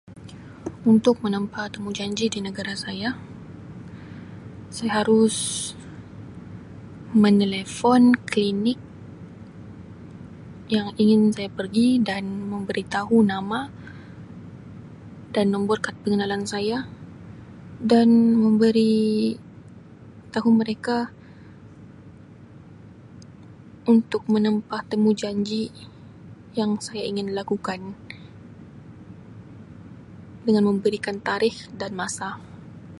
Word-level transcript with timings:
Untuk 0.93 1.15
menempah 1.23 1.65
temujanji 1.75 2.25
di 2.35 2.39
negara 2.47 2.73
saya 2.83 3.09
saya 4.75 4.91
harus 5.03 5.35
menelefon 7.21 8.03
klinik 8.29 8.79
yang 10.75 10.87
ingin 11.03 11.21
saya 11.35 11.49
pergi 11.59 11.87
dan 12.09 12.23
memberi 12.53 12.83
tahu 12.95 13.17
nama 13.33 13.59
dan 15.35 15.45
nombor 15.53 15.77
kad 15.85 15.93
pengenalan 16.03 16.43
saya 16.53 16.77
dan 17.91 18.07
memberi 18.43 19.01
tahu 20.33 20.49
mereka 20.61 20.97
untuk 23.93 24.21
menempah 24.33 24.81
temujanji 24.91 25.63
yang 26.59 26.71
saya 26.87 27.03
ingin 27.11 27.27
lakukan 27.39 27.81
dengan 30.45 30.63
memberikan 30.71 31.17
tarikh 31.27 31.57
dan 31.81 31.91
masa. 32.01 32.29